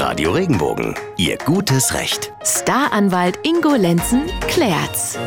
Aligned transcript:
Radio 0.00 0.32
Regenbogen, 0.32 0.94
Ihr 1.18 1.36
gutes 1.36 1.92
Recht. 1.92 2.32
Staranwalt 2.42 3.38
Ingo 3.42 3.74
Lenzen 3.74 4.22
klärt's. 4.48 5.18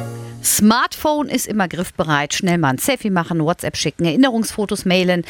Smartphone 0.43 1.29
ist 1.29 1.45
immer 1.45 1.67
griffbereit. 1.67 2.33
Schnell 2.33 2.57
mal 2.57 2.69
ein 2.69 2.77
Selfie 2.79 3.11
machen, 3.11 3.39
WhatsApp 3.39 3.77
schicken, 3.77 4.05
Erinnerungsfotos 4.05 4.83
mailen. 4.83 5.23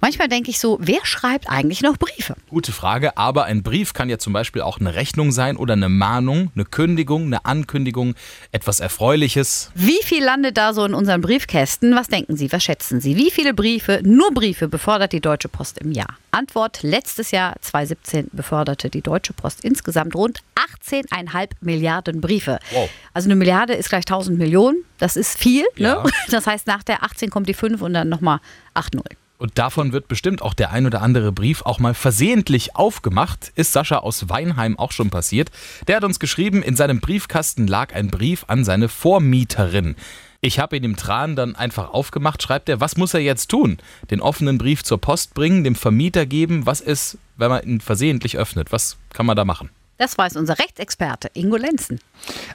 Manchmal 0.00 0.28
denke 0.28 0.50
ich 0.50 0.58
so, 0.58 0.78
wer 0.80 1.04
schreibt 1.04 1.48
eigentlich 1.48 1.82
noch 1.82 1.98
Briefe? 1.98 2.34
Gute 2.48 2.72
Frage, 2.72 3.16
aber 3.16 3.44
ein 3.44 3.62
Brief 3.62 3.92
kann 3.92 4.08
ja 4.08 4.18
zum 4.18 4.32
Beispiel 4.32 4.62
auch 4.62 4.80
eine 4.80 4.94
Rechnung 4.94 5.30
sein 5.30 5.56
oder 5.56 5.74
eine 5.74 5.88
Mahnung, 5.88 6.50
eine 6.54 6.64
Kündigung, 6.64 7.26
eine 7.26 7.44
Ankündigung, 7.44 8.14
etwas 8.50 8.80
Erfreuliches. 8.80 9.70
Wie 9.74 10.02
viel 10.02 10.24
landet 10.24 10.56
da 10.56 10.72
so 10.72 10.84
in 10.84 10.94
unseren 10.94 11.20
Briefkästen? 11.20 11.94
Was 11.94 12.08
denken 12.08 12.36
Sie, 12.36 12.50
was 12.50 12.64
schätzen 12.64 13.00
Sie? 13.00 13.16
Wie 13.16 13.30
viele 13.30 13.54
Briefe, 13.54 14.00
nur 14.02 14.32
Briefe, 14.32 14.68
befördert 14.68 15.12
die 15.12 15.20
Deutsche 15.20 15.48
Post 15.48 15.78
im 15.78 15.92
Jahr? 15.92 16.16
Antwort, 16.30 16.82
letztes 16.82 17.30
Jahr 17.30 17.56
2017 17.60 18.28
beförderte 18.32 18.88
die 18.88 19.02
Deutsche 19.02 19.32
Post 19.32 19.64
insgesamt 19.64 20.14
rund 20.14 20.40
18,5 20.54 21.19
Milliarden 21.60 22.20
Briefe. 22.20 22.58
Wow. 22.72 22.88
Also 23.12 23.26
eine 23.26 23.36
Milliarde 23.36 23.74
ist 23.74 23.88
gleich 23.88 24.02
1000 24.02 24.38
Millionen. 24.38 24.84
Das 24.98 25.16
ist 25.16 25.38
viel. 25.38 25.64
Ja. 25.76 26.02
Ne? 26.02 26.10
Das 26.30 26.46
heißt, 26.46 26.66
nach 26.66 26.82
der 26.82 27.02
18 27.02 27.30
kommt 27.30 27.48
die 27.48 27.54
5 27.54 27.82
und 27.82 27.94
dann 27.94 28.08
nochmal 28.08 28.40
8 28.74 28.94
Null. 28.94 29.04
Und 29.40 29.56
davon 29.56 29.92
wird 29.92 30.06
bestimmt 30.06 30.42
auch 30.42 30.52
der 30.52 30.70
ein 30.70 30.84
oder 30.84 31.00
andere 31.00 31.32
Brief 31.32 31.62
auch 31.62 31.78
mal 31.78 31.94
versehentlich 31.94 32.76
aufgemacht. 32.76 33.52
Ist 33.54 33.72
Sascha 33.72 33.96
aus 33.96 34.28
Weinheim 34.28 34.78
auch 34.78 34.92
schon 34.92 35.08
passiert. 35.08 35.50
Der 35.88 35.96
hat 35.96 36.04
uns 36.04 36.20
geschrieben, 36.20 36.62
in 36.62 36.76
seinem 36.76 37.00
Briefkasten 37.00 37.66
lag 37.66 37.94
ein 37.94 38.08
Brief 38.08 38.44
an 38.48 38.64
seine 38.64 38.90
Vormieterin. 38.90 39.96
Ich 40.42 40.58
habe 40.58 40.76
ihn 40.76 40.84
im 40.84 40.96
Tran 40.96 41.36
dann 41.36 41.56
einfach 41.56 41.90
aufgemacht, 41.90 42.42
schreibt 42.42 42.68
er, 42.68 42.80
was 42.80 42.98
muss 42.98 43.14
er 43.14 43.20
jetzt 43.20 43.48
tun? 43.48 43.78
Den 44.10 44.20
offenen 44.20 44.58
Brief 44.58 44.84
zur 44.84 44.98
Post 44.98 45.32
bringen, 45.32 45.64
dem 45.64 45.74
Vermieter 45.74 46.26
geben? 46.26 46.66
Was 46.66 46.82
ist, 46.82 47.16
wenn 47.38 47.48
man 47.48 47.62
ihn 47.62 47.80
versehentlich 47.80 48.36
öffnet? 48.36 48.72
Was 48.72 48.98
kann 49.14 49.24
man 49.24 49.36
da 49.36 49.46
machen? 49.46 49.70
Das 50.00 50.16
weiß 50.16 50.36
unser 50.36 50.58
Rechtsexperte 50.58 51.30
Ingo 51.34 51.58
Lenzen. 51.58 52.00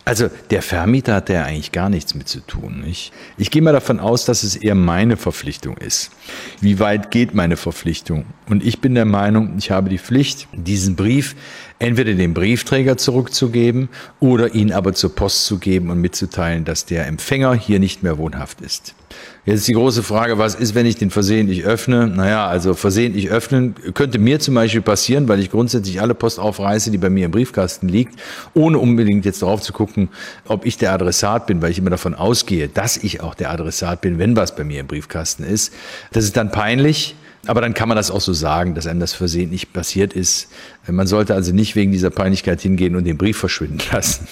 Also 0.04 0.32
der 0.50 0.64
Vermieter 0.64 1.14
hat 1.14 1.30
ja 1.30 1.44
eigentlich 1.44 1.72
gar 1.72 1.90
nichts 1.90 2.16
mit 2.16 2.28
zu 2.28 2.40
tun. 2.40 2.84
Ich, 2.88 3.12
ich 3.38 3.52
gehe 3.52 3.62
mal 3.62 3.72
davon 3.72 4.00
aus, 4.00 4.26
dass 4.26 4.42
es 4.42 4.56
eher 4.56 4.74
meine 4.74 5.16
Verpflichtung 5.16 5.78
ist. 5.78 6.10
Wie 6.60 6.80
weit 6.80 7.12
geht 7.12 7.36
meine 7.36 7.56
Verpflichtung? 7.56 8.26
Und 8.50 8.66
ich 8.66 8.82
bin 8.82 8.96
der 8.96 9.06
Meinung, 9.06 9.60
ich 9.60 9.70
habe 9.70 9.92
die 9.92 10.00
Pflicht, 10.00 10.48
diesen 10.54 10.96
Brief 10.96 11.36
entweder 11.78 12.16
dem 12.16 12.34
Briefträger 12.34 12.98
zurückzugeben 12.98 13.90
oder 14.20 14.56
ihn 14.56 14.72
aber 14.72 14.94
zur 14.94 15.14
Post 15.14 15.46
zu 15.46 15.60
geben 15.60 15.92
und 15.92 16.02
mitzuteilen, 16.02 16.66
dass 16.66 16.86
der 16.86 17.06
Empfänger 17.06 17.54
hier 17.54 17.78
nicht 17.80 18.02
mehr 18.02 18.18
wohnhaft 18.18 18.62
ist. 18.62 18.96
Jetzt 19.46 19.60
ist 19.60 19.68
die 19.68 19.74
große 19.74 20.02
Frage, 20.02 20.40
was 20.40 20.56
ist, 20.56 20.74
wenn 20.74 20.88
ich 20.88 20.96
den 20.96 21.12
versehentlich 21.12 21.66
öffne? 21.66 22.08
Naja, 22.08 22.48
also 22.48 22.74
versehentlich 22.74 23.30
öffnen 23.30 23.76
könnte 23.94 24.18
mir 24.18 24.40
zum 24.40 24.56
Beispiel 24.56 24.82
passieren, 24.82 25.28
weil 25.28 25.40
ich 25.40 25.52
grundsätzlich 25.52 26.02
alle 26.02 26.16
Post 26.16 26.40
aufreiße, 26.40 26.90
die 26.90 26.98
bei 26.98 27.12
mir 27.12 27.28
im 27.28 27.32
Briefkasten 27.32 27.88
liegt, 27.88 28.20
ohne 28.56 28.80
unbedingt 28.80 29.24
jetzt 29.24 29.44
darauf 29.44 29.62
zu 29.62 29.72
gucken, 29.72 30.10
ob 30.48 30.66
ich 30.66 30.78
der 30.78 30.94
Adressat 30.94 31.46
bin, 31.46 31.62
weil 31.62 31.70
ich 31.70 31.78
immer 31.78 31.92
davon 31.92 32.16
ausgehe, 32.16 32.68
dass 32.70 32.98
ich 32.98 33.22
auch 33.22 33.36
der 33.36 33.52
Adressat 33.52 34.02
bin, 34.02 34.18
wenn 34.18 34.36
was 34.36 34.56
bei 34.56 34.64
mir 34.64 34.80
im 34.80 34.88
Briefkasten 34.88 35.44
ist. 35.44 35.72
Das 36.12 36.24
ist 36.24 36.36
dann 36.36 36.52
peinlich. 36.52 37.16
Aber 37.48 37.62
dann 37.62 37.76
kann 37.76 37.88
man 37.88 37.96
das 37.96 38.10
auch 38.10 38.22
so 38.22 38.34
sagen, 38.34 38.74
dass 38.74 38.88
einem 38.88 39.00
das 39.00 39.14
versehentlich 39.14 39.72
passiert 39.72 40.14
ist. 40.14 40.48
Man 40.88 41.06
sollte 41.06 41.36
also 41.36 41.54
nicht 41.54 41.76
wegen 41.76 41.92
dieser 41.92 42.10
Peinlichkeit 42.10 42.60
hingehen 42.62 42.96
und 42.96 43.04
den 43.04 43.18
Brief 43.18 43.38
verschwinden 43.38 43.78
lassen. 43.92 44.28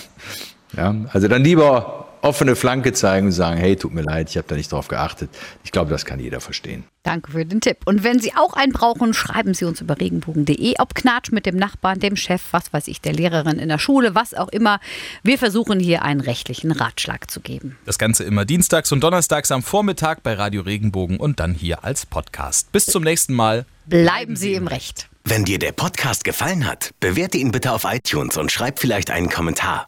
Ja, 0.76 0.96
also 1.12 1.28
dann 1.28 1.44
lieber 1.44 2.03
offene 2.24 2.56
Flanke 2.56 2.94
zeigen 2.94 3.28
und 3.28 3.32
sagen, 3.34 3.58
hey, 3.58 3.76
tut 3.76 3.94
mir 3.94 4.02
leid, 4.02 4.30
ich 4.30 4.38
habe 4.38 4.48
da 4.48 4.56
nicht 4.56 4.72
drauf 4.72 4.88
geachtet. 4.88 5.30
Ich 5.64 5.72
glaube, 5.72 5.92
das 5.92 6.06
kann 6.06 6.20
jeder 6.20 6.40
verstehen. 6.40 6.86
Danke 7.04 7.32
für 7.34 7.46
den 7.46 7.60
Tipp. 7.60 7.78
Und 7.86 8.04
wenn 8.04 8.20
Sie 8.20 8.34
auch 8.34 8.54
einen 8.54 8.72
brauchen, 8.72 9.14
schreiben 9.14 9.54
Sie 9.54 9.66
uns 9.66 9.82
über 9.82 10.00
regenbogen.de. 10.00 10.76
Ob 10.80 10.96
Knatsch 10.96 11.32
mit 11.32 11.46
dem 11.46 11.58
Nachbarn, 11.58 12.00
dem 12.00 12.16
Chef, 12.16 12.42
was 12.52 12.72
weiß 12.72 12.88
ich, 12.88 13.02
der 13.02 13.14
Lehrerin 13.14 13.60
in 13.60 13.68
der 13.68 13.78
Schule, 13.78 14.16
was 14.16 14.34
auch 14.34 14.48
immer. 14.50 14.80
Wir 15.22 15.38
versuchen 15.38 15.80
hier 15.80 16.04
einen 16.04 16.22
rechtlichen 16.22 16.72
Ratschlag 16.72 17.30
zu 17.30 17.42
geben. 17.42 17.78
Das 17.86 17.98
Ganze 17.98 18.24
immer 18.24 18.46
dienstags 18.46 18.92
und 18.94 19.04
donnerstags 19.04 19.52
am 19.52 19.62
Vormittag 19.62 20.24
bei 20.24 20.34
Radio 20.34 20.62
Regenbogen 20.62 21.18
und 21.18 21.42
dann 21.42 21.54
hier 21.54 21.84
als 21.84 22.06
Podcast. 22.06 22.72
Bis 22.72 22.86
zum 22.86 23.04
nächsten 23.04 23.34
Mal. 23.34 23.66
Bleiben 23.86 24.38
Sie 24.38 24.54
im 24.54 24.68
Recht. 24.68 25.10
Wenn 25.26 25.44
dir 25.44 25.60
der 25.60 25.74
Podcast 25.74 26.24
gefallen 26.24 26.66
hat, 26.66 26.92
bewerte 27.00 27.38
ihn 27.38 27.52
bitte 27.52 27.74
auf 27.74 27.86
iTunes 27.86 28.38
und 28.38 28.52
schreib 28.52 28.80
vielleicht 28.80 29.12
einen 29.12 29.30
Kommentar. 29.30 29.88